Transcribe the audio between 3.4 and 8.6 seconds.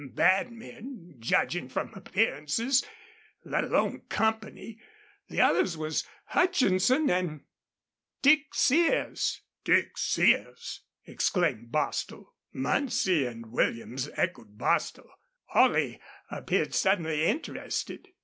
let alone company. The others was Hutchinson an' Dick